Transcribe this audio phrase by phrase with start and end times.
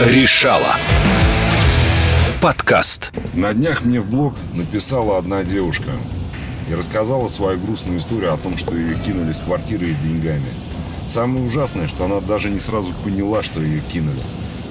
[0.00, 0.74] Решала.
[2.42, 3.12] Подкаст.
[3.32, 5.92] На днях мне в блог написала одна девушка
[6.68, 10.52] и рассказала свою грустную историю о том, что ее кинули с квартиры и с деньгами.
[11.06, 14.20] Самое ужасное, что она даже не сразу поняла, что ее кинули.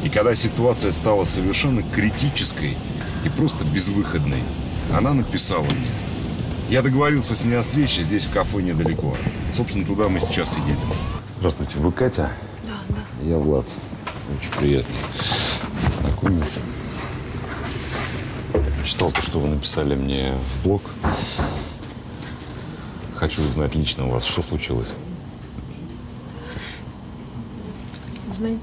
[0.03, 2.77] И когда ситуация стала совершенно критической
[3.23, 4.43] и просто безвыходной,
[4.93, 5.91] она написала мне.
[6.69, 9.15] Я договорился с ней о встрече здесь, в кафе недалеко.
[9.53, 10.91] Собственно, туда мы сейчас и едем.
[11.37, 12.29] Здравствуйте, вы Катя?
[12.67, 13.29] Да, да.
[13.29, 13.65] Я Влад.
[14.29, 14.95] Очень приятно
[15.99, 16.59] знакомиться.
[18.85, 20.81] Читал то, что вы написали мне в блог.
[23.15, 24.89] Хочу узнать лично у вас, что случилось.
[28.37, 28.59] Знаете,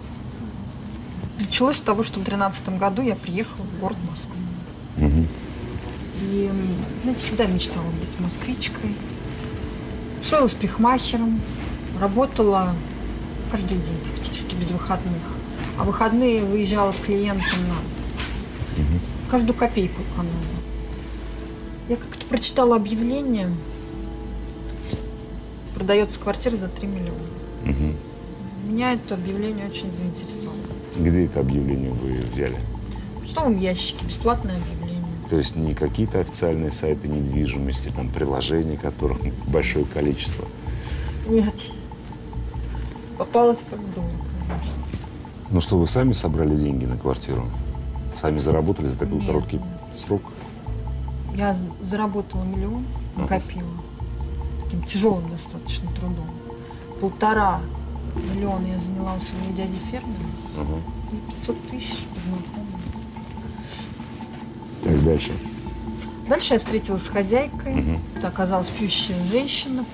[1.38, 4.34] началось с того, что в 2013 году я приехала в город Москву.
[6.22, 8.94] И, м, знаете, всегда мечтала быть москвичкой.
[10.22, 11.40] Устроилась прихмахером,
[11.98, 12.74] работала
[13.50, 15.22] каждый день, практически без выходных.
[15.80, 20.36] А выходные выезжала к клиентам на каждую копейку экономила.
[21.88, 23.48] Я как-то прочитала объявление,
[25.74, 27.94] продается квартира за 3 миллиона.
[28.68, 30.58] Меня это объявление очень заинтересовало.
[30.96, 32.58] Где это объявление вы взяли?
[33.16, 35.02] В почтовом ящике бесплатное объявление.
[35.30, 40.46] То есть не какие-то официальные сайты недвижимости, там приложений, которых большое количество.
[41.26, 41.54] Нет.
[43.16, 44.04] Попалась как дура,
[44.46, 44.79] конечно.
[45.50, 47.44] Ну что, вы сами собрали деньги на квартиру?
[48.14, 49.26] Сами заработали за такой Нет.
[49.26, 49.60] короткий
[49.96, 50.22] срок?
[51.34, 52.84] Я заработала миллион,
[53.16, 53.66] накопила.
[54.64, 56.30] Таким тяжелым достаточно трудом.
[57.00, 57.60] Полтора
[58.34, 60.30] миллиона я заняла у своего дяди фермера.
[60.56, 60.74] Ага.
[61.12, 62.80] И 500 тысяч по знакомым.
[64.84, 65.32] Так, дальше.
[66.28, 67.98] Дальше я встретилась с хозяйкой.
[68.16, 69.84] Это оказалась пьющая женщина.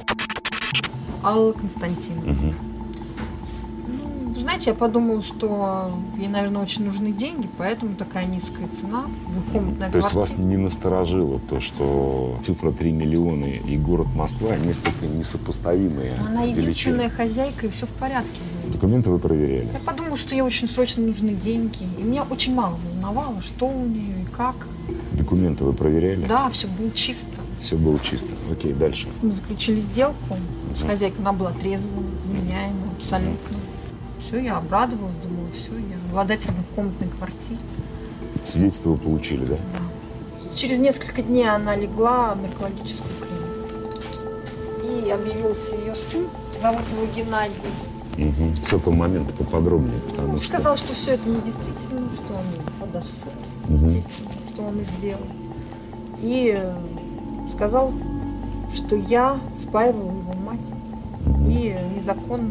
[1.23, 2.34] Алла Константиновна.
[2.34, 2.76] Вы
[4.47, 9.07] знаете, я подумала, что ей, наверное, очень нужны деньги, поэтому такая низкая цена.
[9.33, 15.06] Двухкомнатная То есть вас не насторожило то, что цифра 3 миллиона и город Москва несколько
[15.06, 18.73] несопоставимые Она единственная хозяйка, и все в порядке было.
[18.75, 19.69] Документы вы проверяли?
[19.73, 21.83] Я подумала, что ей очень срочно нужны деньги.
[21.99, 24.55] И меня очень мало волновало, что у нее и как.
[25.15, 26.25] Документы вы проверяли?
[26.25, 27.27] Да, все было чисто.
[27.59, 28.29] Все было чисто.
[28.53, 29.09] Окей, дальше.
[29.23, 30.37] Мы заключили сделку
[30.77, 31.21] с хозяйкой.
[31.23, 33.66] Она была трезвая, меняемая, абсолютно.
[34.26, 37.60] Все, я обрадовалась, думала, все, я обладатель двухкомнатной квартиры.
[38.42, 39.56] Свидетельство вы получили, да?
[40.53, 45.06] Через несколько дней она легла в наркологическую клинику.
[45.06, 46.26] И объявился ее сын,
[46.60, 47.54] зовут его Геннадий.
[48.16, 48.56] Мгм.
[48.56, 50.48] С этого момента поподробнее, потому Он что...
[50.48, 53.32] сказал, что все это недействительно, что он подаст суд,
[53.69, 55.26] естественно, что он и сделал.
[56.20, 56.75] И э,
[57.54, 57.93] сказал,
[58.75, 60.66] что я спаивала его мать
[61.48, 62.50] и незаконно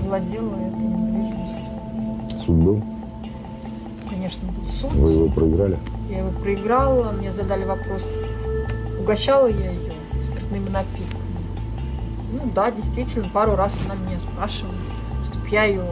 [0.00, 2.38] владела этой недвижимостью.
[2.38, 2.82] Суд был?
[4.08, 4.92] Конечно, был суд.
[4.92, 5.78] Вы его проиграли?
[6.10, 8.06] Я его проиграла, мне задали вопрос,
[9.00, 9.92] угощала я ее
[10.30, 11.24] спиртными напитками.
[12.32, 14.74] Ну да, действительно, пару раз она меня спрашивала,
[15.30, 15.84] чтобы я ее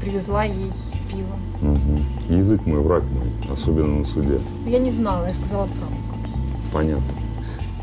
[0.00, 0.72] привезла ей
[1.10, 1.36] пиво.
[1.60, 2.04] Мгм.
[2.28, 4.40] Язык мой, враг мой, особенно на суде.
[4.66, 5.96] Я не знала, я сказала правду.
[6.72, 7.14] Понятно.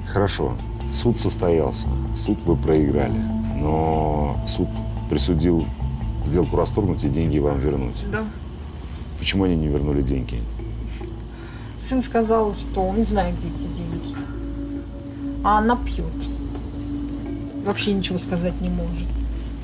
[0.08, 0.54] Хорошо.
[0.92, 1.88] Суд состоялся.
[2.16, 3.20] Суд вы проиграли.
[3.58, 4.68] Но суд
[5.14, 5.64] присудил
[6.26, 8.04] сделку расторгнуть и деньги вам вернуть.
[8.12, 8.26] Да.
[9.20, 10.42] Почему они не вернули деньги?
[11.78, 14.16] Сын сказал, что он не знает, где эти деньги.
[15.44, 16.08] А она пьет.
[17.64, 19.08] Вообще ничего сказать не может.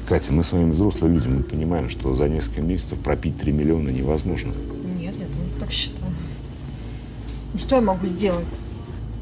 [0.07, 3.89] Катя, мы с вами взрослые люди, мы понимаем, что за несколько месяцев пропить 3 миллиона
[3.89, 4.53] невозможно.
[4.99, 6.13] Нет, я тоже так считаю.
[7.53, 8.45] Ну что я могу сделать?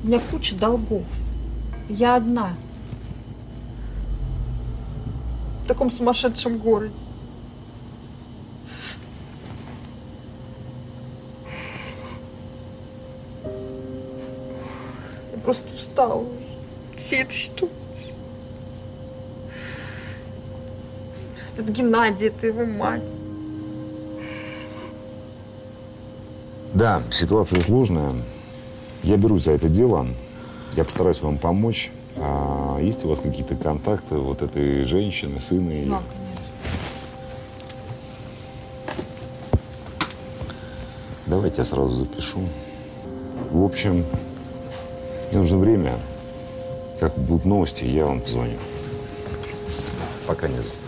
[0.03, 1.05] У меня куча долгов.
[1.87, 2.53] Я одна.
[5.67, 6.95] В таком сумасшедшем городе.
[15.33, 16.29] Я просто устала уже.
[16.95, 17.75] Всей этой ситуации.
[21.53, 23.03] Этот Геннадий, это его мать.
[26.73, 28.13] Да, ситуация сложная.
[29.03, 30.07] Я берусь за это дело.
[30.77, 31.91] Я постараюсь вам помочь.
[32.19, 35.89] А есть у вас какие-то контакты вот этой женщины, сына ее?
[35.89, 36.01] Да.
[41.27, 42.39] Давайте я сразу запишу.
[43.51, 44.05] В общем,
[45.29, 45.99] мне нужно время.
[46.99, 48.57] Как будут новости, я вам позвоню.
[50.25, 50.87] Пока не за что.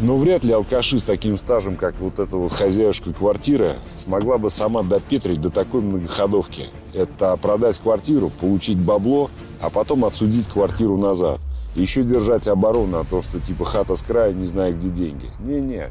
[0.00, 4.50] Но вряд ли алкаши с таким стажем, как вот эта вот хозяюшка квартиры, смогла бы
[4.50, 6.66] сама допетрить до такой многоходовки.
[6.92, 9.30] Это продать квартиру, получить бабло,
[9.62, 11.40] а потом отсудить квартиру назад.
[11.76, 15.30] И еще держать оборону, а то, что типа хата с края, не знаю, где деньги.
[15.38, 15.88] Не-не.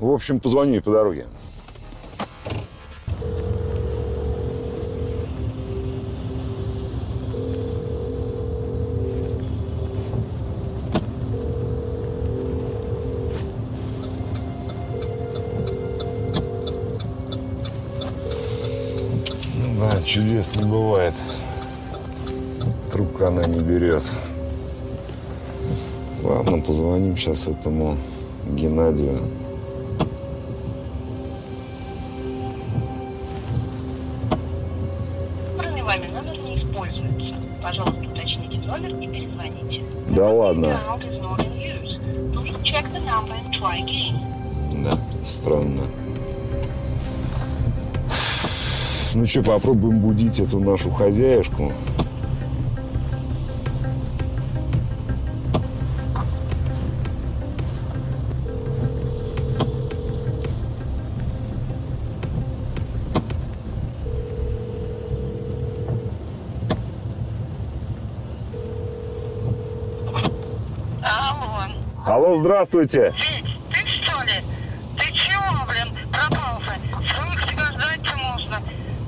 [0.00, 1.26] В общем, позвоню ей по дороге.
[19.56, 21.14] Ну да, чудес не бывает.
[22.94, 24.04] Трубку она не берет.
[26.22, 27.96] Ладно, позвоним сейчас этому
[28.52, 29.20] Геннадию.
[35.82, 37.36] Вами номер не используется.
[37.60, 39.84] Пожалуйста, уточните номер и перезвоните.
[40.10, 40.80] Да ладно.
[44.84, 44.92] Да,
[45.24, 45.82] странно.
[49.16, 51.72] Ну что, попробуем будить эту нашу хозяюшку.
[72.44, 73.14] Здравствуйте.
[73.16, 74.32] Вить, ты что ли?
[74.98, 76.74] Ты чего, блин, пропал-то?
[77.08, 78.56] Сколько тебя ждать-то можно?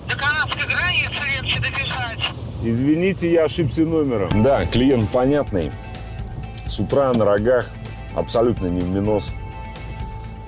[0.08, 2.30] До канадской границы легче добежать.
[2.64, 4.42] Извините, я ошибся номером.
[4.42, 5.70] Да, клиент понятный.
[6.66, 7.68] С утра на рогах,
[8.14, 9.34] абсолютно не в минус.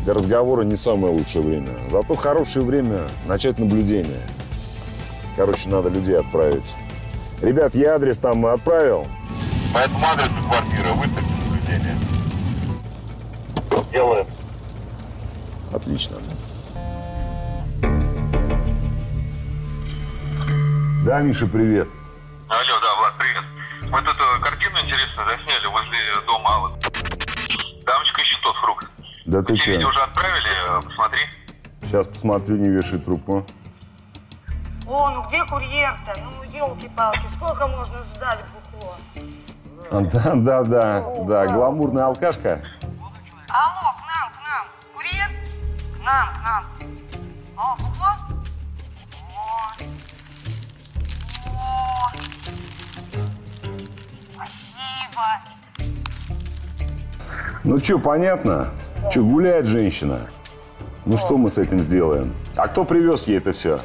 [0.00, 1.74] Для разговора не самое лучшее время.
[1.90, 4.22] Зато хорошее время начать наблюдение.
[5.36, 6.74] Короче, надо людей отправить.
[7.42, 9.06] Ребят, я адрес там отправил.
[9.74, 11.07] По этому адресу квартира наблюдение.
[13.98, 14.26] Делаем.
[15.72, 16.18] Отлично.
[21.04, 21.88] Да, Миша, привет.
[22.48, 23.42] Алло, да, Влад, привет.
[23.90, 25.98] Мы тут э, картину интересную засняли возле
[26.28, 26.58] дома.
[26.60, 26.78] Вот.
[27.84, 28.86] Дамочка ищет тот фрукт.
[29.26, 29.72] Да ты че?
[29.72, 31.20] видео уже отправили, э, посмотри.
[31.82, 33.44] Сейчас посмотрю, не вешай трубку.
[34.86, 36.14] О, ну где курьер-то?
[36.22, 38.94] Ну, елки-палки, сколько можно ждать бухло?
[39.90, 42.62] Да, да, да, да, гламурная алкашка.
[43.58, 44.66] Алло, к нам, к нам.
[44.94, 45.30] Курьер?
[45.96, 46.64] К нам, к нам.
[47.56, 48.10] О, бухло?
[49.34, 49.72] О.
[51.48, 52.12] О.
[54.36, 55.26] Спасибо.
[57.64, 58.72] Ну что, понятно?
[59.10, 60.30] Что, гуляет женщина?
[61.04, 62.36] Ну что мы с этим сделаем?
[62.56, 63.80] А кто привез ей это все?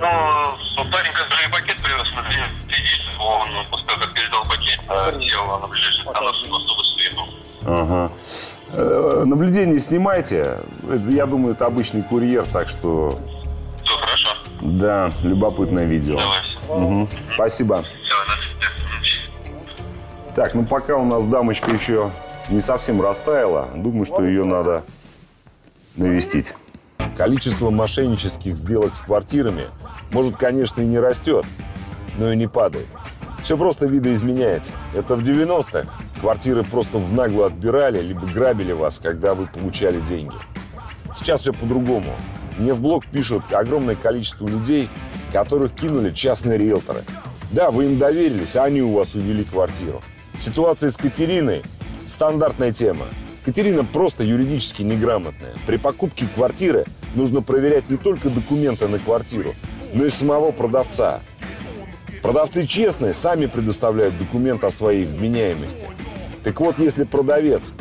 [0.00, 6.04] Ну, парень, который пакет привез, следите, он того, как передал пакет, э, сел на ближайший
[6.06, 7.28] автобус, автобус съехал.
[7.64, 8.12] Ага.
[8.72, 10.58] Э, Наблюдение снимайте.
[10.88, 13.18] Это, Я думаю, это обычный курьер, так что
[13.84, 14.28] Все, хорошо.
[14.60, 16.18] да, любопытное видео.
[16.18, 16.82] Давай.
[16.86, 17.08] Мгм.
[17.34, 17.84] Спасибо.
[20.36, 22.10] Так, ну пока у нас дамочка еще
[22.48, 24.84] не совсем растаяла, думаю, что ее надо
[25.96, 26.54] навестить.
[27.16, 29.64] Количество мошеннических сделок с квартирами
[30.12, 31.44] может, конечно, и не растет,
[32.18, 32.86] но и не падает.
[33.42, 34.72] Все просто видоизменяется.
[34.94, 35.86] Это в 90-х
[36.20, 40.34] квартиры просто в нагло отбирали, либо грабили вас, когда вы получали деньги.
[41.14, 42.14] Сейчас все по-другому.
[42.58, 44.88] Мне в блог пишут огромное количество людей,
[45.32, 47.04] которых кинули частные риэлторы.
[47.50, 50.02] Да, вы им доверились, а они у вас увели квартиру.
[50.38, 51.62] Ситуация с Катериной–
[52.06, 53.06] стандартная тема.
[53.44, 55.54] Катерина просто юридически неграмотная.
[55.66, 56.84] При покупке квартиры
[57.14, 59.54] нужно проверять не только документы на квартиру,
[59.94, 61.20] но и самого продавца.
[62.22, 65.86] Продавцы честные, сами предоставляют документ о своей вменяемости.
[66.44, 67.72] Так вот, если продавец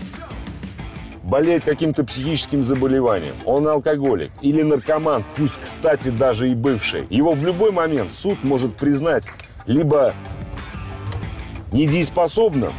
[1.24, 7.46] болеет каким-то психическим заболеванием, он алкоголик или наркоман, пусть, кстати, даже и бывший, его в
[7.46, 9.30] любой момент суд может признать
[9.68, 10.16] либо
[11.72, 12.74] недееспособным,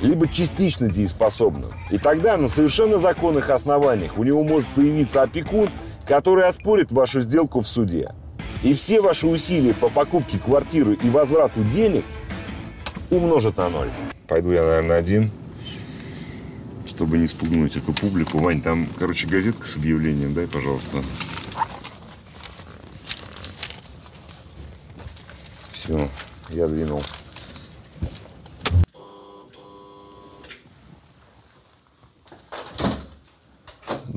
[0.00, 1.70] либо частично дееспособным.
[1.90, 5.68] И тогда на совершенно законных основаниях у него может появиться опекун,
[6.06, 8.12] который оспорит вашу сделку в суде.
[8.62, 12.04] И все ваши усилия по покупке квартиры и возврату денег
[13.10, 13.90] умножат на ноль.
[14.28, 15.30] Пойду я, наверное, один
[17.02, 18.38] чтобы не спугнуть эту публику.
[18.38, 21.02] Вань, там, короче, газетка с объявлением, дай, пожалуйста.
[25.72, 26.08] Все,
[26.50, 27.02] я двинул.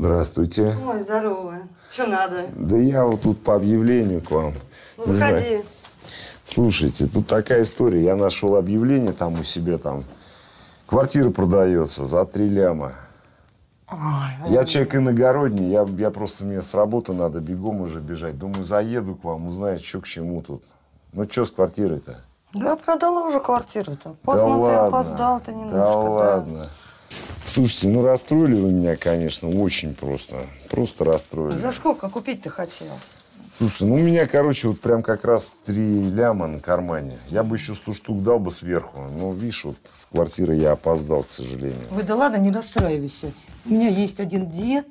[0.06, 0.78] Здравствуйте.
[0.86, 1.56] Ой, здорово.
[1.90, 2.46] Что надо?
[2.56, 4.54] Да я вот тут по объявлению к вам.
[4.98, 5.64] Ну, заходи.
[6.46, 8.04] Слушайте, тут такая история.
[8.04, 10.04] Я нашел объявление там у себя там.
[10.86, 12.94] Квартира продается за три ляма.
[14.48, 18.38] Я человек иногородний, я, я просто, мне с работы надо бегом уже бежать.
[18.38, 20.64] Думаю, заеду к вам, узнаю, что к чему тут.
[21.14, 22.20] Ну, что с квартирой-то?
[22.54, 24.10] Да, продала уже квартиру-то.
[24.10, 24.88] Да Поздно ты ладно.
[24.88, 25.76] опоздал ты немножко.
[25.78, 26.70] Да ладно.
[27.46, 30.36] Слушайте, ну расстроили вы меня, конечно, очень просто.
[30.70, 31.56] Просто расстроили.
[31.56, 32.88] За сколько купить-то хотел?
[33.52, 37.18] Слушай, ну у меня, короче, вот прям как раз три ляма на кармане.
[37.30, 39.00] Я бы еще сто штук дал бы сверху.
[39.18, 41.80] Но, видишь, вот с квартиры я опоздал, к сожалению.
[41.92, 43.32] Вы да ладно, не расстраивайся.
[43.66, 44.88] У меня есть один дед,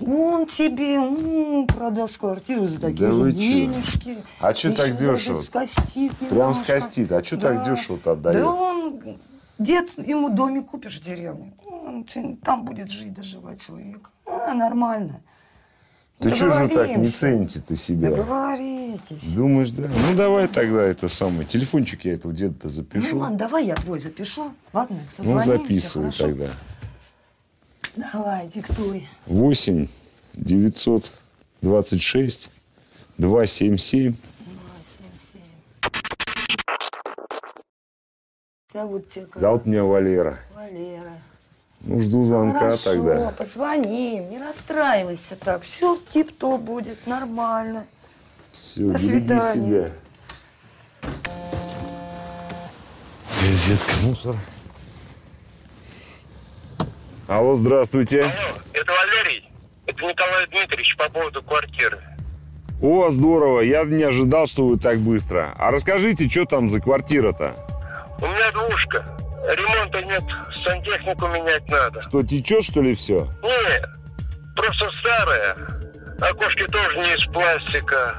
[0.00, 3.38] он тебе м, продаст квартиру за такие Да же чё?
[3.38, 4.16] денежки.
[4.40, 5.40] А чё так Ещё даже дёшево?
[5.40, 7.10] скостит Прям скостит.
[7.10, 8.42] А чё так дёшево-то отдаёт?
[8.42, 9.00] Да он,
[9.58, 11.52] дед, ему домик купишь в деревне.
[11.84, 14.08] Он ты там будет жить, доживать свой век.
[14.26, 15.20] А, нормально.
[16.18, 17.18] Ты что же так не Договоримся.
[17.18, 18.10] цените-то себя?
[18.10, 19.34] Договоритесь.
[19.34, 19.88] Думаешь, да?
[19.88, 21.44] Ну давай тогда это самое.
[21.44, 23.16] Телефончик я этого деда запишу.
[23.16, 24.52] Ну ладно, давай я твой запишу.
[24.72, 26.24] Ладно, Ну, созвонимся, записывай хорошо?
[26.26, 26.48] тогда.
[27.96, 29.08] Давай, диктуй.
[29.26, 29.88] 8
[30.34, 32.50] 926
[33.18, 33.46] 277 Два,
[34.84, 35.44] семь, семь.
[38.72, 39.40] Зовут тебя как?
[39.40, 40.38] Зовут меня Валера.
[40.54, 41.12] Валера.
[41.86, 43.30] Ну, жду звонка Хорошо, тогда.
[43.36, 45.62] позвони, не расстраивайся так.
[45.62, 47.84] Все тип-топ будет, нормально.
[48.52, 49.52] Все, До береги свидания.
[49.54, 49.90] себя.
[53.42, 54.36] Газетка, мусор.
[57.28, 58.22] Алло, здравствуйте.
[58.22, 58.32] Алло,
[58.72, 59.50] это Валерий.
[59.86, 62.00] Это Николай Дмитриевич по поводу квартиры.
[62.80, 65.54] О, здорово, я не ожидал, что вы так быстро.
[65.58, 67.54] А расскажите, что там за квартира-то?
[68.18, 69.04] У меня двушка.
[69.44, 70.24] Ремонта нет,
[70.64, 72.00] сантехнику менять надо.
[72.00, 73.28] Что, течет, что ли, все?
[73.42, 75.54] Не, просто старая.
[76.20, 78.16] Окошки тоже не из пластика.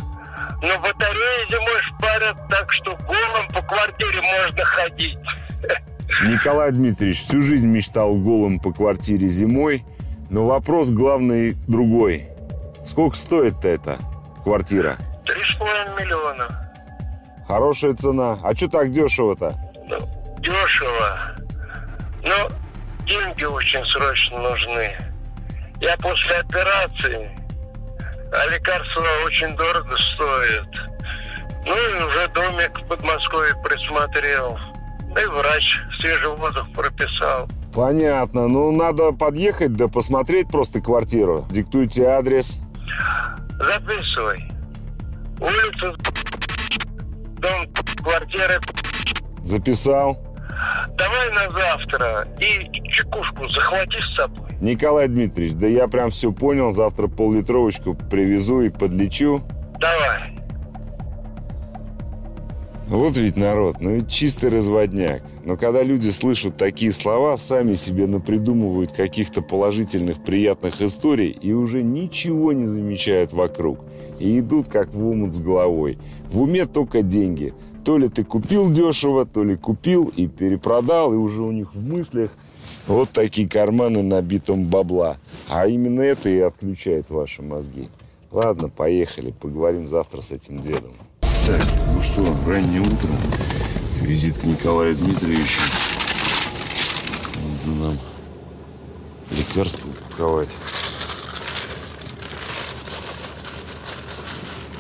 [0.62, 5.18] Но батареи зимой шпарят так, что голым по квартире можно ходить.
[6.28, 9.84] Николай Дмитриевич всю жизнь мечтал голым по квартире зимой,
[10.30, 12.28] но вопрос главный другой.
[12.84, 13.98] Сколько стоит-то эта
[14.44, 14.98] квартира?
[15.26, 16.72] Три с половиной миллиона.
[17.48, 18.40] Хорошая цена.
[18.44, 19.56] А что так дешево-то?
[20.46, 21.20] Дешево.
[22.24, 22.50] Но
[23.06, 24.96] деньги очень срочно нужны.
[25.82, 27.32] Я после операции,
[28.32, 30.68] а лекарства очень дорого стоят.
[31.66, 34.60] Ну и уже домик в Подмосковье присмотрел.
[35.16, 37.50] Да и врач свежий воздух прописал.
[37.74, 38.48] Понятно.
[38.48, 41.48] Ну, надо подъехать да посмотреть просто квартиру.
[41.50, 42.60] Диктуйте адрес.
[43.58, 44.52] Записывай.
[45.40, 45.96] Улица,
[47.40, 47.68] дом,
[48.04, 48.62] квартира.
[49.44, 50.25] Записал.
[50.98, 52.28] Давай на завтра.
[52.40, 54.46] И чекушку захвати с собой.
[54.62, 56.72] Николай Дмитриевич, да я прям все понял.
[56.72, 59.42] Завтра пол-литровочку привезу и подлечу.
[59.80, 60.36] Давай.
[62.88, 65.24] Вот ведь народ, ну ведь чистый разводняк.
[65.44, 71.82] Но когда люди слышат такие слова, сами себе напридумывают каких-то положительных, приятных историй и уже
[71.82, 73.80] ничего не замечают вокруг.
[74.20, 75.98] И идут как в омут с головой.
[76.28, 77.56] В уме только деньги.
[77.86, 81.88] То ли ты купил дешево, то ли купил и перепродал, и уже у них в
[81.88, 82.32] мыслях
[82.88, 85.18] вот такие карманы набитым бабла.
[85.50, 87.88] А именно это и отключает ваши мозги.
[88.32, 90.94] Ладно, поехали, поговорим завтра с этим дедом.
[91.46, 91.64] Так,
[91.94, 93.10] ну что, раннее утро.
[94.02, 95.62] Визит к Николаю Дмитриевичу.
[97.68, 97.98] Надо нам
[99.30, 100.58] лекарства упаковать.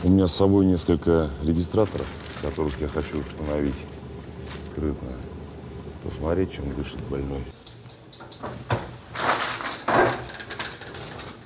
[0.03, 2.07] У меня с собой несколько регистраторов,
[2.45, 3.75] которых я хочу установить
[4.59, 5.09] скрытно.
[6.03, 7.43] Посмотреть, чем дышит больной.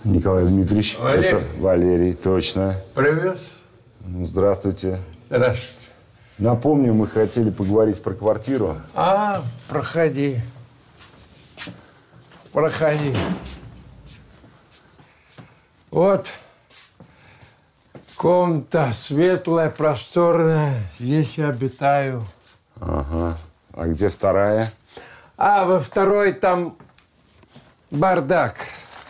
[0.03, 1.27] Николай Дмитриевич, Валерий.
[1.29, 2.75] это Валерий, точно.
[2.95, 3.51] Привез?
[4.01, 4.99] Ну, Здравствуйте.
[5.29, 5.89] Здравствуйте.
[6.37, 8.77] Напомню, мы хотели поговорить про квартиру.
[8.93, 10.39] А, проходи.
[12.51, 13.13] Проходи.
[15.91, 16.31] Вот
[18.19, 20.83] комната светлая, просторная.
[20.99, 22.25] Здесь я обитаю.
[22.81, 23.38] Ага.
[23.71, 24.73] А где вторая?
[25.38, 26.75] А во второй там
[27.89, 28.55] бардак.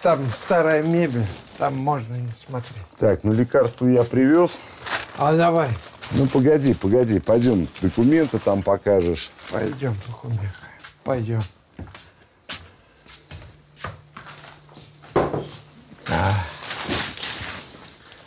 [0.03, 1.25] Там старая мебель.
[1.57, 2.85] Там можно не смотреть.
[2.99, 4.59] Так, ну лекарства я привез.
[5.17, 5.69] А давай,
[6.11, 9.31] Ну погоди, погоди, пойдем, документы там покажешь.
[9.51, 10.67] пойдем, Пахумеха.
[11.03, 11.41] Пойдем.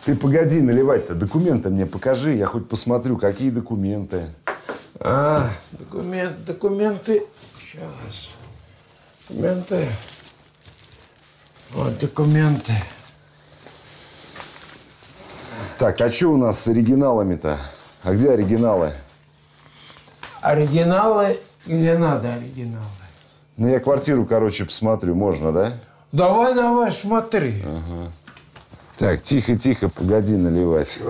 [0.05, 4.29] Ты погоди наливать-то, документы мне покажи, я хоть посмотрю, какие документы.
[4.99, 7.25] А, документ, документы.
[7.59, 8.31] Сейчас.
[9.29, 9.87] Документы.
[11.71, 12.73] Вот документы.
[15.79, 17.59] Так, а что у нас с оригиналами-то?
[18.03, 18.93] А где оригиналы?
[20.41, 22.85] Оригиналы где надо оригиналы?
[23.57, 25.73] Ну, я квартиру, короче, посмотрю, можно, да?
[26.11, 27.63] Давай, давай, смотри.
[29.03, 31.01] Так, тихо-тихо, погоди наливать.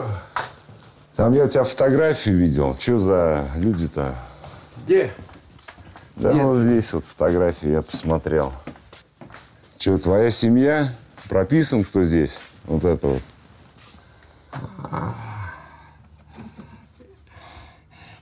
[1.14, 2.74] Там я у тебя фотографию видел.
[2.80, 4.14] Что за люди-то?
[4.82, 5.12] Где?
[6.16, 6.42] Да Нет.
[6.42, 8.54] вот здесь вот фотографию я посмотрел.
[9.76, 10.88] Че, твоя семья?
[11.28, 12.54] Прописан кто здесь?
[12.64, 13.22] Вот это вот.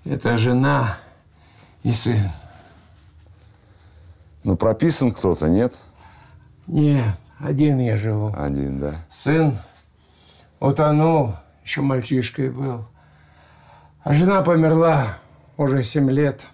[0.05, 0.99] Это жена
[1.85, 2.29] и сын.
[4.43, 5.79] Ну, прописан кто-то, нет?
[6.67, 8.35] Нет, один я живу.
[8.37, 8.94] Один, да.
[9.09, 9.56] Сын
[10.61, 12.85] утонул, еще мальчишкой был.
[14.02, 15.18] А жена померла
[15.56, 16.47] уже семь лет.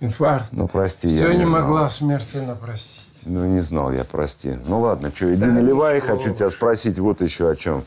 [0.00, 0.48] Инфаркт.
[0.52, 3.02] Ну, прости, Все я не не могла смерть сына простить.
[3.24, 4.58] Ну, не знал я, прости.
[4.66, 6.00] Ну, ладно, что, иди наливай.
[6.00, 7.82] Хочу тебя спросить вот еще о чем.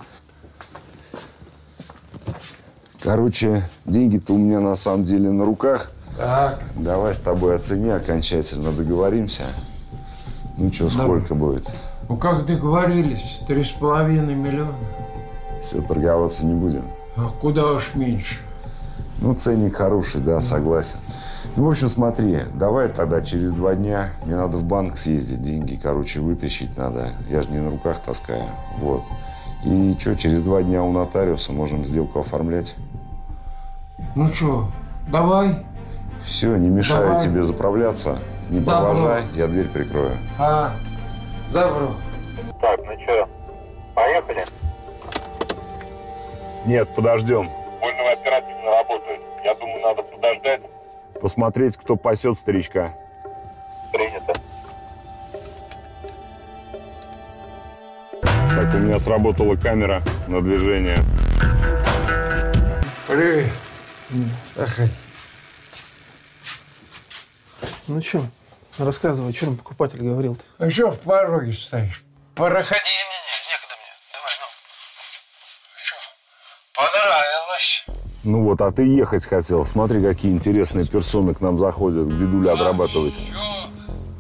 [3.01, 5.91] Короче, деньги-то у меня на самом деле на руках.
[6.17, 9.43] Так, Давай с тобой о цене окончательно договоримся.
[10.57, 11.65] Ну что, сколько будет?
[12.09, 14.73] Ну как договорились, три с половиной миллиона.
[15.61, 16.83] Все, торговаться не будем.
[17.15, 18.39] А куда уж меньше.
[19.21, 20.99] Ну, ценник хороший, да, согласен.
[21.55, 24.11] Ну, в общем, смотри, давай тогда через два дня.
[24.23, 27.13] Мне надо в банк съездить, деньги, короче, вытащить надо.
[27.29, 28.43] Я же не на руках таскаю.
[28.77, 29.03] Вот.
[29.65, 32.75] И что, через два дня у нотариуса можем сделку оформлять.
[34.15, 34.69] Ну что,
[35.11, 35.65] давай.
[36.23, 37.23] Все, не мешаю Давай.
[37.23, 38.19] тебе заправляться.
[38.49, 38.93] Не Добро.
[38.93, 40.11] провожай, я дверь прикрою.
[40.37, 40.73] А,
[41.51, 41.96] добро.
[42.62, 43.29] Так, ну что,
[43.96, 44.46] поехали?
[46.65, 47.50] Нет, подождем.
[47.79, 49.22] Больно оперативно работает.
[49.44, 50.62] Я думаю, надо подождать.
[51.22, 52.94] Посмотреть, кто пасет старичка.
[53.91, 54.34] Принято.
[58.22, 61.03] Так, у меня сработала камера на движение.
[63.08, 63.51] Привет.
[64.56, 64.91] Заходи.
[67.88, 68.22] Ну что,
[68.86, 70.43] рассказывай, что там покупатель говорил-то?
[70.57, 72.03] А что в пороге стоишь?
[72.36, 72.79] Проходи.
[72.81, 73.93] Не-не-не, некогда мне.
[74.13, 74.48] Давай, ну.
[76.75, 77.86] Понравилось.
[78.24, 79.65] Ну вот, а ты ехать хотел.
[79.65, 83.17] Смотри, какие интересные персоны к нам заходят, к дедуле обрабатывать.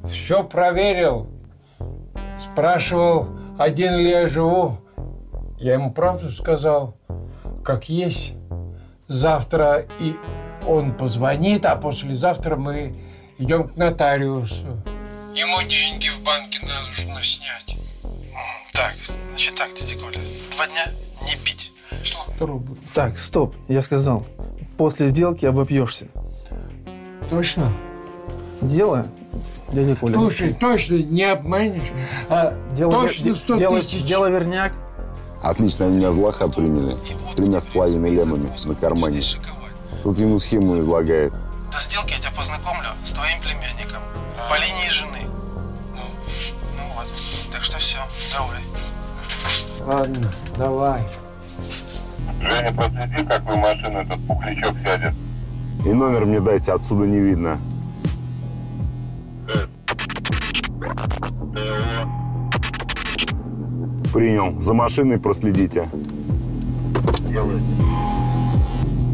[0.09, 1.27] Все проверил.
[2.37, 4.77] Спрашивал, один ли я живу.
[5.57, 6.97] Я ему правду сказал,
[7.63, 8.33] как есть.
[9.07, 10.15] Завтра и
[10.67, 12.95] он позвонит, а послезавтра мы
[13.39, 14.65] идем к нотариусу.
[15.33, 17.77] Ему деньги в банке нужно снять.
[18.73, 18.93] Так,
[19.29, 20.19] значит так, дядя Коля,
[20.55, 20.85] два дня
[21.25, 21.71] не пить.
[22.37, 22.77] Трубы.
[22.93, 24.25] Так, стоп, я сказал,
[24.77, 26.07] после сделки обопьешься.
[27.29, 27.71] Точно?
[28.61, 29.07] Дело,
[29.71, 30.13] дядя Коля.
[30.13, 31.89] Слушай, точно не обманешь.
[32.29, 34.03] А дело, точно де- 100 дело, тысяч.
[34.03, 34.73] Дело верняк.
[35.41, 36.95] Отлично, они меня за лоха приняли.
[37.25, 39.21] С тремя с половиной лемами на кармане.
[40.03, 41.33] Тут ему схему излагает.
[41.71, 44.01] До сделки я тебя познакомлю с твоим племянником.
[44.49, 45.29] По линии жены.
[45.95, 47.07] Ну вот,
[47.51, 47.99] так что все,
[48.33, 48.61] давай.
[49.81, 51.03] Ладно, давай.
[52.41, 55.13] Женя, проследи, как в машину этот пухлячок сядет.
[55.85, 57.59] И номер мне дайте, отсюда не видно.
[64.13, 64.59] Принял.
[64.59, 65.89] За машиной проследите.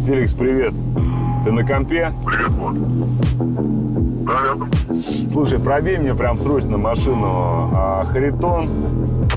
[0.05, 0.73] Феликс, привет.
[1.45, 2.11] Ты на компе?
[2.25, 2.73] Привет, вот.
[4.25, 4.71] Да, рядом.
[5.31, 9.27] Слушай, пробей мне прям срочно машину а, Харитон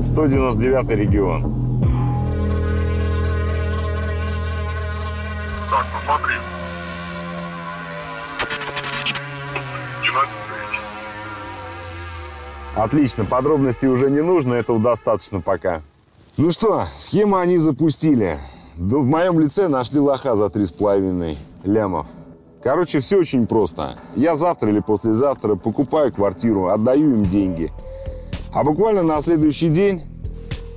[0.00, 1.42] 199 регион.
[5.68, 6.34] Так, смотри.
[10.04, 10.80] Геннадий Андреевич.
[12.76, 15.82] Отлично, подробностей уже не нужно, этого достаточно пока.
[16.36, 18.38] Ну что, схему они запустили.
[18.80, 22.06] В моем лице нашли лоха за три с половиной лямов.
[22.62, 23.96] Короче, все очень просто.
[24.16, 27.70] Я завтра или послезавтра покупаю квартиру, отдаю им деньги.
[28.54, 30.00] А буквально на следующий день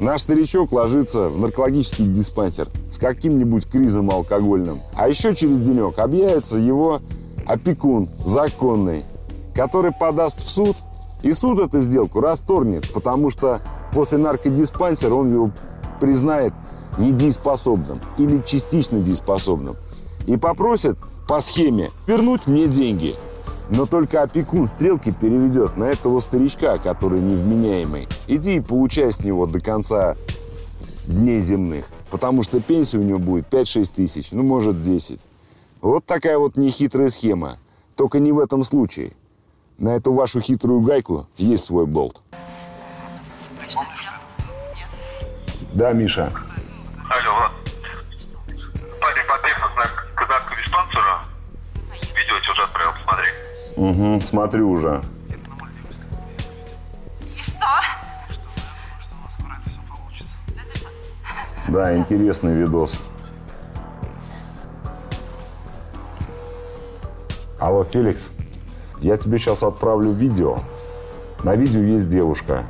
[0.01, 4.81] наш старичок ложится в наркологический диспансер с каким-нибудь кризом алкогольным.
[4.95, 6.99] А еще через денек объявится его
[7.47, 9.05] опекун законный,
[9.55, 10.75] который подаст в суд,
[11.21, 13.61] и суд эту сделку расторгнет, потому что
[13.93, 15.51] после наркодиспансера он его
[16.01, 16.53] признает
[16.97, 19.75] недееспособным или частично дееспособным.
[20.25, 23.15] И попросит по схеме вернуть мне деньги.
[23.69, 28.07] Но только опекун стрелки переведет на этого старичка, который невменяемый.
[28.27, 30.15] Иди и получай с него до конца
[31.07, 31.85] дней земных.
[32.11, 35.25] Потому что пенсия у него будет 5-6 тысяч, ну, может, 10.
[35.81, 37.57] Вот такая вот нехитрая схема.
[37.95, 39.13] Только не в этом случае.
[39.77, 42.21] На эту вашу хитрую гайку есть свой болт.
[45.73, 46.31] Да, Миша.
[47.09, 47.51] Алло, Влад.
[49.01, 51.19] Парень подъехал к к наркодиспансеру.
[52.15, 53.29] Видео тебе уже отправил, посмотри.
[53.75, 55.03] Угу, смотрю уже.
[57.35, 57.67] И что?
[58.29, 58.45] Что
[59.15, 60.33] у нас скоро это все получится.
[61.67, 62.99] Да, интересный видос.
[67.59, 68.31] Алло, Феликс.
[68.99, 70.59] Я тебе сейчас отправлю видео.
[71.43, 72.63] На видео есть девушка.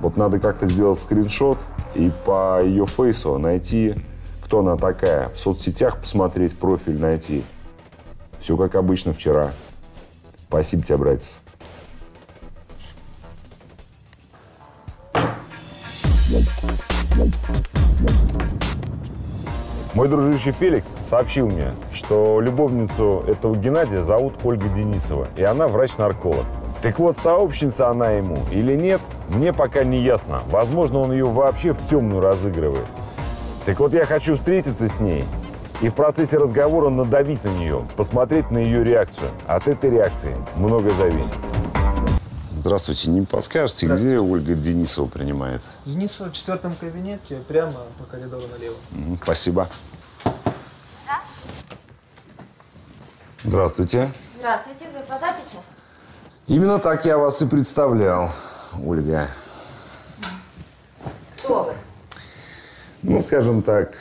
[0.00, 1.58] Вот надо как-то сделать скриншот
[1.94, 3.94] и по ее фейсу найти,
[4.42, 5.28] кто она такая.
[5.30, 7.44] В соцсетях посмотреть, профиль найти.
[8.38, 9.52] Все как обычно вчера.
[10.48, 11.38] Спасибо тебе, братец.
[19.94, 26.46] Мой дружище Феликс сообщил мне, что любовницу этого Геннадия зовут Ольга Денисова, и она врач-нарколог.
[26.82, 30.42] Так вот, сообщница она ему или нет, мне пока не ясно.
[30.48, 32.86] Возможно, он ее вообще в темную разыгрывает.
[33.66, 35.24] Так вот, я хочу встретиться с ней
[35.80, 39.30] и в процессе разговора надавить на нее, посмотреть на ее реакцию.
[39.46, 41.32] От этой реакции многое зависит.
[42.58, 45.62] Здравствуйте, не подскажете, где Ольга Денисова принимает?
[45.86, 48.74] Денисова в четвертом кабинете, прямо по коридору налево.
[49.22, 49.68] Спасибо.
[53.44, 54.10] Здравствуйте.
[54.38, 55.58] Здравствуйте, вы по записи?
[56.48, 58.32] Именно так я вас и представлял,
[58.84, 59.28] Ольга.
[61.36, 61.72] Кто вы?
[63.02, 63.94] Ну, скажем так,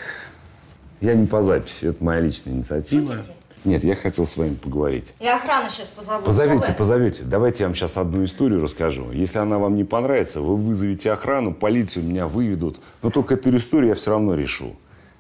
[1.02, 3.08] я не по записи, это моя личная инициатива.
[3.08, 3.34] Шутите?
[3.66, 5.14] Нет, я хотел с вами поговорить.
[5.20, 6.24] Я охрану сейчас позову.
[6.24, 6.78] Позовите, вы?
[6.78, 7.24] позовите.
[7.24, 9.12] Давайте я вам сейчас одну историю расскажу.
[9.12, 12.80] Если она вам не понравится, вы вызовете охрану, полицию, меня выведут.
[13.02, 14.76] Но только эту историю я все равно решу.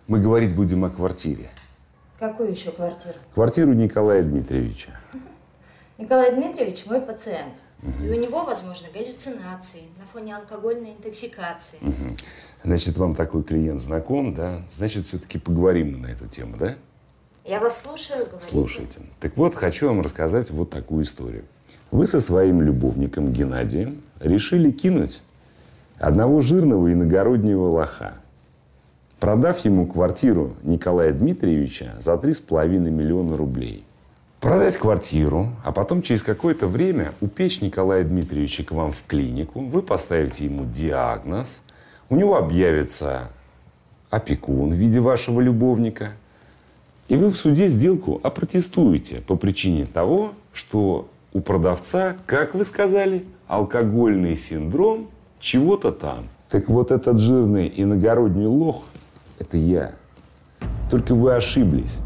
[0.07, 1.49] Мы говорить будем о квартире.
[2.19, 3.15] Какую еще квартиру?
[3.33, 4.91] Квартиру Николая Дмитриевича.
[5.97, 7.63] Николай Дмитриевич мой пациент.
[7.83, 11.77] И у него, возможно, галлюцинации на фоне алкогольной интоксикации.
[12.63, 14.61] Значит, вам такой клиент знаком, да?
[14.71, 16.75] Значит, все-таки поговорим мы на эту тему, да?
[17.45, 18.51] Я вас слушаю, говорите.
[18.51, 18.99] Слушайте.
[19.19, 21.45] Так вот, хочу вам рассказать вот такую историю.
[21.91, 25.21] Вы со своим любовником Геннадием решили кинуть
[25.97, 28.15] одного жирного иногороднего лоха,
[29.19, 33.85] продав ему квартиру Николая Дмитриевича за 3,5 миллиона рублей.
[34.39, 39.82] Продать квартиру, а потом через какое-то время упечь Николая Дмитриевича к вам в клинику, вы
[39.82, 41.63] поставите ему диагноз,
[42.10, 43.30] у него объявится
[44.10, 46.12] опекун в виде вашего любовника–
[47.08, 53.23] и вы в суде сделку опротестуете по причине того, что у продавца, как вы сказали,
[53.47, 56.26] алкогольный синдром чего-то там.
[56.50, 58.84] Так вот этот жирный иногородний лох–
[59.39, 59.95] это я.
[60.91, 62.00] Только вы ошиблись.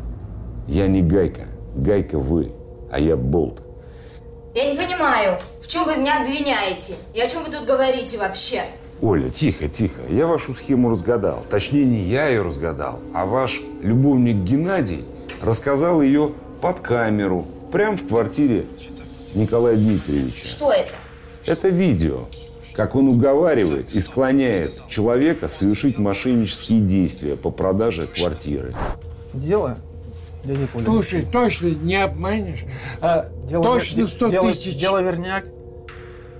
[0.67, 1.47] Я не Гайка.
[1.75, 2.51] Гайка вы,
[2.91, 3.61] а я Болт.
[4.53, 6.95] Я не понимаю, в чем вы меня обвиняете?
[7.13, 8.63] И о чем вы тут говорите вообще?
[9.01, 10.01] Оля, тихо, тихо.
[10.09, 11.43] Я вашу схему разгадал.
[11.49, 15.05] Точнее, не я ее разгадал, а ваш любовник Геннадий
[15.41, 16.31] рассказал ее
[16.61, 18.65] под камеру, прямо в квартире
[19.33, 20.45] Николая Дмитриевича.
[20.45, 20.91] Что это?
[21.45, 22.27] Это видео,
[22.75, 28.75] как он уговаривает и склоняет человека совершить мошеннические действия по продаже квартиры.
[29.33, 29.77] Дело?
[30.43, 30.85] Я не понял.
[30.85, 32.65] Слушай, точно не обманешь?
[32.99, 34.75] А, Дело точно вер- 100 дело- тысяч.
[34.75, 35.45] Дело верняк.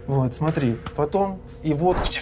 [0.07, 0.77] Вот, смотри.
[0.95, 2.21] Потом и вот Тебе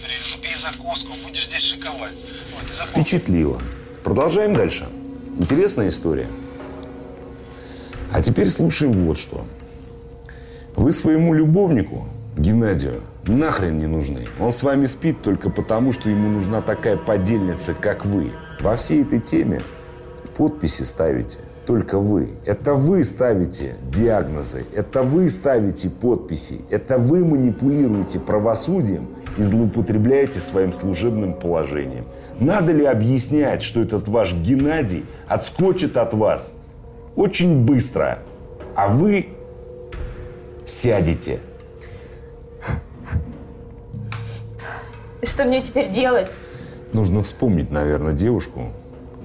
[0.58, 2.12] закуску, будешь здесь шиковать.
[2.12, 2.88] Вот.
[2.90, 3.62] Впечатлило.
[4.04, 4.88] Продолжаем дальше.
[5.38, 6.28] Интересная история.
[8.12, 9.46] А теперь слушаем вот что.
[10.76, 14.28] Вы своему любовнику, Геннадию, нахрен не нужны.
[14.40, 18.32] Он с вами спит только потому, что ему нужна такая подельница, как вы.
[18.62, 19.62] Во всей этой теме
[20.38, 21.40] подписи ставите
[21.70, 22.32] только вы.
[22.46, 30.74] Это вы ставите диагнозы, это вы ставите подписи, это вы манипулируете правосудием и злоупотребляете своим
[30.74, 32.06] служебным положением.
[32.40, 36.54] Надо ли объяснять, что этот ваш Геннадий отскочит от вас
[37.16, 38.18] очень быстро,
[38.76, 39.28] а вы
[40.66, 41.40] сядете?
[45.22, 46.32] Что мне теперь делать?
[46.94, 48.70] Нужно вспомнить, наверное, девушку,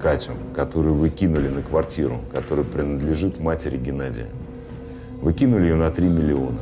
[0.05, 4.27] Катю, которую вы кинули на квартиру, которая принадлежит матери Геннадия.
[5.19, 6.59] Вы кинули ее на 3 миллиона.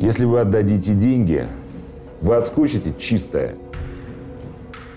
[0.00, 1.46] Если вы отдадите деньги,
[2.22, 3.56] вы отскочите чистая.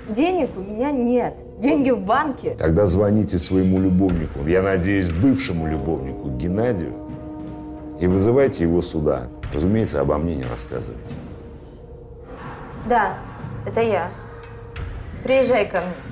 [0.08, 1.36] Денег у меня нет.
[1.60, 2.56] Деньги в банке.
[2.58, 6.94] Тогда звоните своему любовнику, я надеюсь, бывшему любовнику Геннадию,
[8.00, 9.28] и вызывайте его сюда.
[9.54, 11.16] Разумеется, обо мне не рассказывайте.
[12.88, 13.18] Да,
[13.66, 14.10] это я.
[15.26, 16.09] Приезжай ко мне.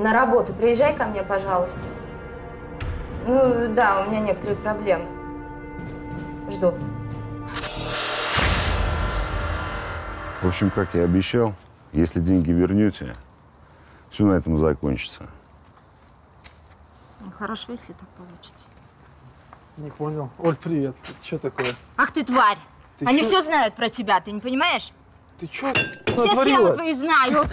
[0.00, 1.82] На работу приезжай ко мне, пожалуйста.
[3.26, 5.04] Ну, да, у меня некоторые проблемы.
[6.50, 6.72] Жду.
[10.40, 11.52] В общем, как я обещал,
[11.92, 13.14] если деньги вернете,
[14.08, 15.28] все на этом закончится.
[17.20, 18.68] Ну, хорошо, если так получится.
[19.76, 20.30] не понял.
[20.38, 20.96] Оль, привет.
[21.22, 21.66] Что такое?
[21.98, 22.56] Ах ты тварь!
[22.96, 23.26] Ты Они чё?
[23.26, 24.92] все знают про тебя, ты не понимаешь?
[25.40, 27.48] Ты что Все схемы твои знают.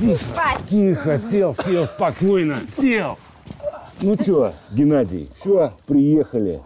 [0.00, 0.58] Тварь!
[0.70, 3.18] Тихо, сел, сел, спокойно, сел.
[4.00, 6.62] Ну что, Геннадий, все, приехали.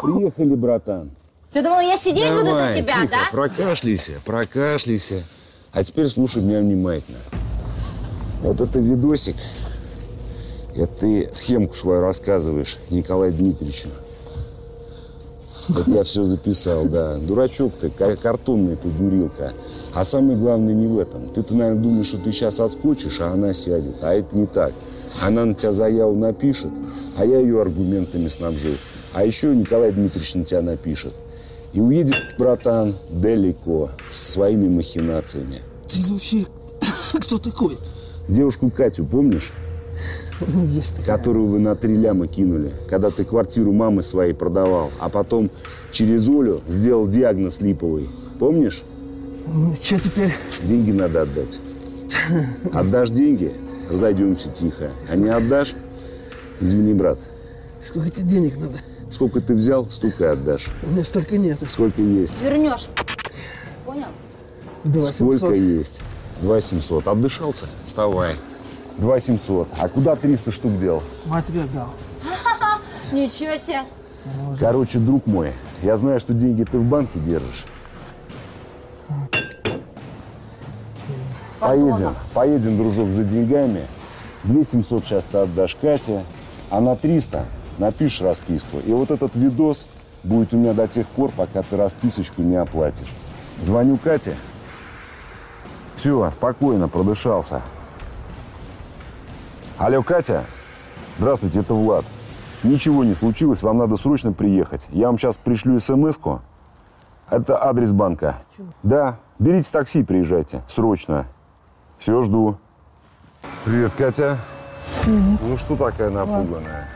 [0.00, 1.10] Приехали, братан.
[1.52, 3.18] Ты думала, я сидеть буду за Давай, тебя, тихо, да?
[3.32, 5.24] прокашляйся, прокашляйся.
[5.72, 7.18] А теперь слушай меня внимательно.
[8.42, 9.36] Вот это видосик,
[10.76, 13.88] это ты схемку свою рассказываешь Николаю Дмитриевичу.
[15.68, 17.16] Это я все записал, да.
[17.18, 19.52] Дурачок ты, ка- картонный ты, дурилка.
[19.94, 21.28] А самое главное не в этом.
[21.28, 23.96] Ты-то, наверное, думаешь, что ты сейчас отскочишь, а она сядет.
[24.02, 24.72] А это не так.
[25.22, 26.70] Она на тебя заяву напишет,
[27.16, 28.70] а я ее аргументами снабжу.
[29.12, 31.14] А еще Николай Дмитриевич на тебя напишет.
[31.72, 35.60] И уедет, братан, далеко, с своими махинациями.
[35.86, 36.46] Ты вообще
[37.20, 37.76] кто такой?
[38.28, 39.52] Девушку Катю помнишь?
[40.68, 41.16] Есть такая.
[41.18, 45.50] которую вы на три ляма кинули, когда ты квартиру мамы своей продавал, а потом
[45.90, 48.08] через Олю сделал диагноз липовый.
[48.38, 48.84] Помнишь?
[49.46, 50.32] Ну, что теперь?
[50.62, 51.58] Деньги надо отдать.
[52.72, 53.52] Отдашь деньги,
[53.90, 54.90] разойдемся тихо.
[55.10, 55.74] А не отдашь,
[56.60, 57.18] извини, брат,
[57.82, 58.78] Сколько тебе денег надо?
[59.10, 60.68] сколько ты взял, столько и отдашь.
[60.82, 61.58] У меня столько нет.
[61.68, 62.42] Сколько есть?
[62.42, 62.88] Вернешь.
[63.86, 64.06] Понял?
[64.84, 65.56] Два Сколько 700.
[65.56, 66.00] есть?
[66.42, 67.08] Два семьсот.
[67.08, 67.66] Отдышался?
[67.86, 68.34] Вставай.
[68.98, 69.68] Два семьсот.
[69.80, 71.02] А куда 300 штук дел?
[71.26, 71.88] Матери отдал.
[73.12, 73.82] Ничего себе.
[74.58, 77.64] Короче, друг мой, я знаю, что деньги ты в банке держишь.
[81.60, 83.86] Поедем, поедем, дружок, за деньгами.
[84.44, 86.24] 2 700 сейчас ты отдашь Кате,
[86.70, 87.44] а на 300
[87.78, 88.78] напишешь расписку.
[88.84, 89.86] И вот этот видос
[90.24, 93.12] будет у меня до тех пор, пока ты расписочку не оплатишь.
[93.62, 94.34] Звоню Кате.
[95.96, 97.62] Все, спокойно, продышался.
[99.78, 100.44] Алло, Катя?
[101.18, 102.04] Здравствуйте, это Влад.
[102.64, 104.88] Ничего не случилось, вам надо срочно приехать.
[104.90, 106.40] Я вам сейчас пришлю смс-ку.
[107.30, 108.34] Это адрес банка.
[108.82, 110.64] Да, берите такси, приезжайте.
[110.66, 111.26] Срочно.
[111.96, 112.58] Все, жду.
[113.64, 114.38] Привет, Катя.
[115.06, 116.88] Ну что такая напуганная?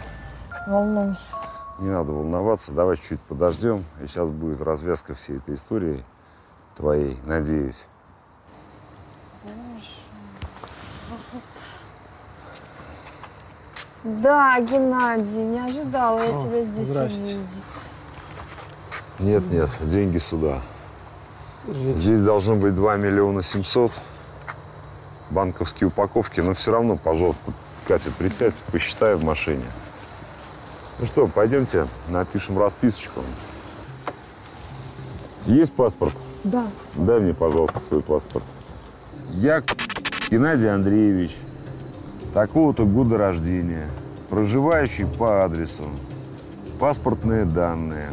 [0.66, 1.34] Волнуюсь.
[1.78, 3.84] Не надо волноваться, давай чуть подождем.
[4.02, 6.02] И сейчас будет развязка всей этой истории
[6.74, 7.86] твоей, надеюсь.
[14.04, 17.20] Да, Геннадий, не ожидала я тебя здесь здрасте.
[17.20, 17.46] увидеть.
[19.20, 20.60] Нет, нет, деньги сюда.
[21.68, 23.92] Здесь должно быть 2 миллиона 700
[25.30, 27.52] банковские упаковки, но все равно, пожалуйста,
[27.86, 29.64] Катя, присядь, посчитай в машине.
[30.98, 33.22] Ну что, пойдемте, напишем расписочку.
[35.46, 36.14] Есть паспорт?
[36.44, 36.66] Да.
[36.94, 38.44] Дай мне, пожалуйста, свой паспорт.
[39.30, 39.62] Я
[40.30, 41.36] Геннадий Андреевич,
[42.32, 43.88] такого-то года рождения,
[44.30, 45.84] проживающий по адресу,
[46.78, 48.10] паспортные данные.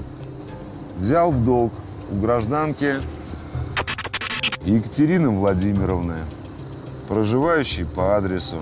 [0.98, 1.72] Взял в долг
[2.12, 2.96] у гражданки
[4.64, 6.18] Екатерины Владимировны,
[7.08, 8.58] проживающей по адресу,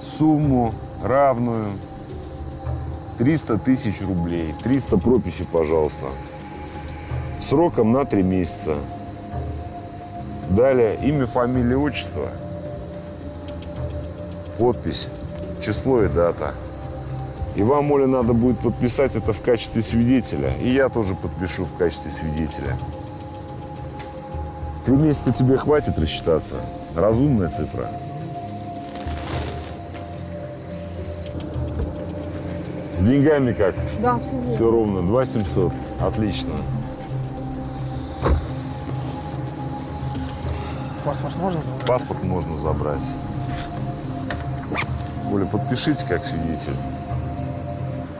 [0.00, 1.72] сумму равную
[3.18, 4.52] 300 тысяч рублей.
[4.64, 6.06] 300 прописи, пожалуйста.
[7.40, 8.76] Сроком на три месяца.
[10.50, 12.28] Далее имя, фамилия, отчество.
[14.58, 15.08] Подпись,
[15.60, 16.54] число и дата.
[17.54, 20.54] И вам, Оля, надо будет подписать это в качестве свидетеля.
[20.56, 22.76] И я тоже подпишу в качестве свидетеля.
[24.84, 26.56] Три месяца тебе хватит рассчитаться.
[26.96, 27.88] Разумная цифра.
[32.98, 33.74] С деньгами как?
[34.00, 34.54] Да, все верно.
[34.54, 35.02] Все ровно.
[35.02, 35.72] 2 700.
[36.00, 36.54] Отлично.
[41.04, 41.86] Паспорт можно забрать?
[41.86, 43.02] Паспорт можно забрать.
[45.32, 46.76] Оля, подпишите как свидетель.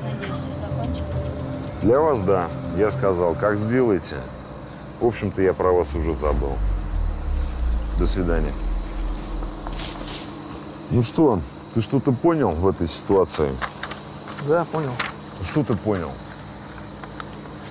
[0.02, 1.26] Надеюсь, все закончилось.
[1.82, 2.48] Для вас да.
[2.78, 4.16] Я сказал, как сделаете.
[4.98, 6.52] В общем-то, я про вас уже забыл.
[7.98, 8.52] До свидания.
[10.90, 11.40] Ну что,
[11.74, 13.50] ты что-то понял в этой ситуации?
[14.48, 14.92] Да, понял.
[15.44, 16.10] Что ты понял?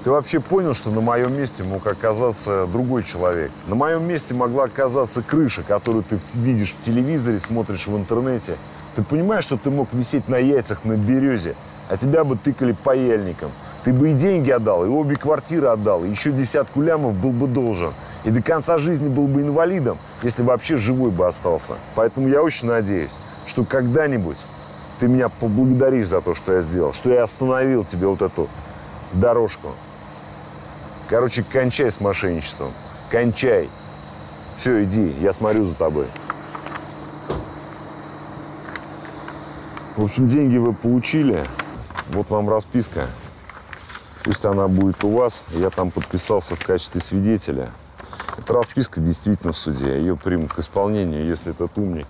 [0.04, 3.52] Ты вообще понял, что на моем месте мог оказаться другой человек?
[3.68, 8.58] На моем месте могла оказаться крыша, которую ты видишь в телевизоре, смотришь в интернете.
[8.96, 11.56] Ты понимаешь, что ты мог висеть на яйцах на березе,
[11.90, 13.52] а тебя бы тыкали паяльником.
[13.84, 17.48] Ты бы и деньги отдал, и обе квартиры отдал, и еще десятку лямов был бы
[17.48, 17.94] должен.
[18.26, 21.74] И до конца жизни был бы инвалидом, если вообще живой бы остался.
[21.96, 24.46] Поэтому я очень надеюсь, что когда-нибудь
[25.00, 28.48] ты меня поблагодаришь за то, что я сделал, что я остановил тебе вот эту
[29.14, 29.70] дорожку.
[31.10, 32.72] Короче, кончай с мошенничеством.
[33.10, 33.70] Кончай.
[34.56, 36.06] Все, иди, я смотрю за тобой.
[39.98, 41.46] В общем, деньги вы получили.
[42.10, 43.08] Вот вам расписка.
[44.24, 45.44] Пусть она будет у вас.
[45.50, 47.70] Я там подписался в качестве свидетеля.
[48.38, 49.98] Эта расписка действительно в суде.
[49.98, 52.08] Ее примут к исполнению, если этот умник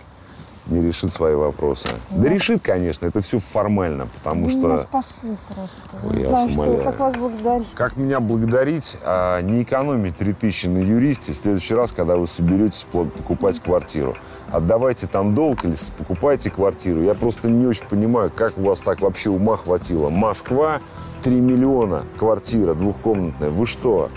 [0.67, 1.89] не решит свои вопросы.
[2.11, 4.77] Да, решит, конечно, это все формально, потому Вы меня что...
[4.77, 6.07] спасли просто.
[6.07, 7.73] Ой, я знаю, вас что, как вас благодарить.
[7.73, 12.85] Как меня благодарить, а не экономить 3000 на юристе в следующий раз, когда вы соберетесь
[12.91, 14.15] по- покупать квартиру.
[14.51, 17.01] Отдавайте там долг или покупайте квартиру.
[17.01, 20.09] Я просто не очень понимаю, как у вас так вообще ума хватило.
[20.09, 20.79] Москва,
[21.23, 23.49] 3 миллиона, квартира двухкомнатная.
[23.49, 24.09] Вы что?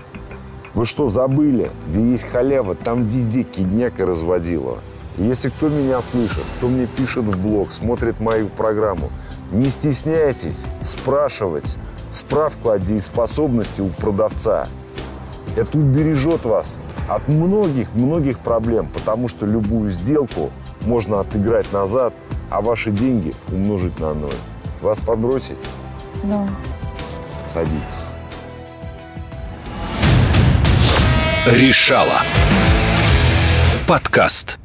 [0.74, 1.70] Вы что, забыли?
[1.88, 4.78] Где есть халява, там везде кидняк и разводилово.
[5.16, 9.10] Если кто меня слышит, кто мне пишет в блог, смотрит мою программу,
[9.52, 11.76] не стесняйтесь спрашивать
[12.10, 14.66] справку о дееспособности у продавца.
[15.56, 20.50] Это убережет вас от многих-многих проблем, потому что любую сделку
[20.82, 22.12] можно отыграть назад,
[22.50, 24.34] а ваши деньги умножить на ноль.
[24.82, 25.58] Вас подбросить?
[26.24, 26.46] Да.
[27.46, 28.08] Садитесь.
[31.46, 32.22] Решала.
[33.86, 34.58] Подкаст.